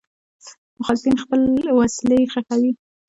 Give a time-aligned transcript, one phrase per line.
[0.79, 1.41] مخالفین خپل
[1.77, 2.71] وسلې ښخوي.